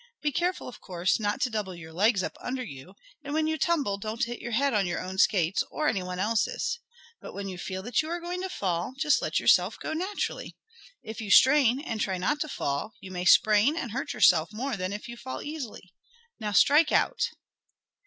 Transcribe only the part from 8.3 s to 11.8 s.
to fall, just let yourself go naturally. If you strain,